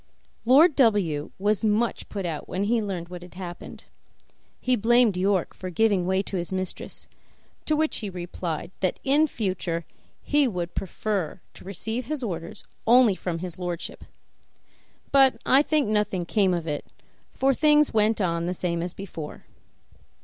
Lord 0.45 0.75
W 0.77 1.29
was 1.37 1.63
much 1.63 2.09
put 2.09 2.25
out 2.25 2.49
when 2.49 2.63
he 2.63 2.81
learned 2.81 3.09
what 3.09 3.21
had 3.21 3.35
happened; 3.35 3.83
he 4.59 4.75
blamed 4.75 5.15
York 5.15 5.53
for 5.53 5.69
giving 5.69 6.07
way 6.07 6.23
to 6.23 6.37
his 6.37 6.51
mistress, 6.51 7.07
to 7.65 7.75
which 7.75 7.99
he 7.99 8.09
replied 8.09 8.71
that 8.79 8.99
in 9.03 9.27
future 9.27 9.85
he 10.23 10.47
would 10.47 10.69
much 10.69 10.73
prefer 10.73 11.39
to 11.53 11.63
receive 11.63 12.07
his 12.07 12.23
orders 12.23 12.63
only 12.87 13.13
from 13.13 13.37
his 13.45 13.59
lordship; 13.59 14.03
but 15.11 15.37
I 15.45 15.61
think 15.61 15.87
nothing 15.87 16.25
came 16.25 16.55
of 16.55 16.65
it, 16.65 16.87
for 17.31 17.53
things 17.53 17.93
went 17.93 18.19
on 18.19 18.47
the 18.47 18.55
same 18.55 18.81
as 18.81 18.95
before. 18.95 19.45